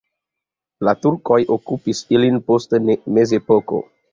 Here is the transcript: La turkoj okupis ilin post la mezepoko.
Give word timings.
La 0.87 0.95
turkoj 1.03 1.37
okupis 1.57 2.01
ilin 2.17 2.41
post 2.49 2.77
la 2.79 2.99
mezepoko. 3.19 3.87